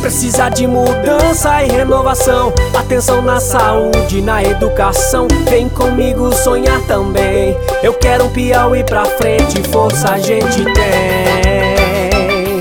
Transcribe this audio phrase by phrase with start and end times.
[0.00, 2.52] Precisa de mudança e renovação.
[2.74, 5.28] Atenção na saúde, na educação.
[5.48, 7.56] Vem comigo sonhar também.
[7.82, 12.60] Eu quero um Piauí pra frente, força a gente tem.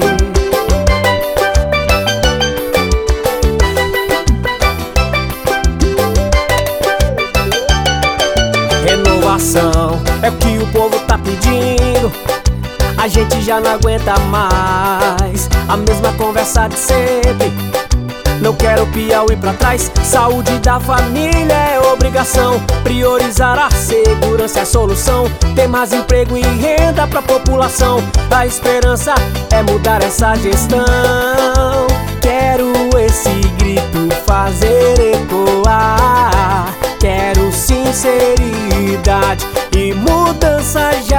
[8.85, 12.11] Renovação é o que o povo tá pedindo.
[12.97, 15.18] A gente já não aguenta mais
[15.67, 17.53] a mesma conversa de sempre.
[18.41, 19.91] Não quero Piauí pra trás.
[20.03, 22.59] Saúde da família é obrigação.
[22.83, 25.25] Priorizar a segurança é a solução.
[25.55, 27.99] Ter mais emprego e renda pra população.
[28.31, 29.13] A esperança
[29.51, 30.85] é mudar essa gestão.
[32.21, 36.73] Quero esse grito fazer ecoar.
[36.99, 41.18] Quero sinceridade e mudança já.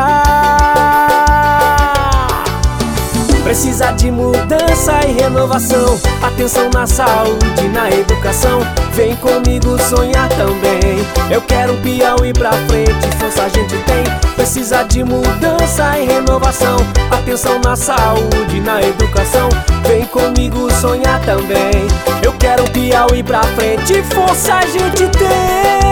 [3.51, 5.99] Precisa de mudança e renovação.
[6.23, 8.61] Atenção na saúde, na educação.
[8.93, 11.05] Vem comigo sonhar também.
[11.29, 14.05] Eu quero um Piauí pra frente, força a gente tem.
[14.37, 16.77] Precisa de mudança e renovação.
[17.11, 19.49] Atenção na saúde, na educação.
[19.85, 21.89] Vem comigo sonhar também.
[22.23, 25.90] Eu quero um Piauí pra frente, força a gente tem.